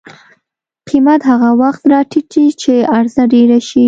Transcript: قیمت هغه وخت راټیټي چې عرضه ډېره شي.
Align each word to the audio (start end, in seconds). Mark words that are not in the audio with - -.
قیمت 0.89 1.21
هغه 1.31 1.49
وخت 1.61 1.81
راټیټي 1.93 2.45
چې 2.61 2.73
عرضه 2.95 3.23
ډېره 3.33 3.57
شي. 3.67 3.79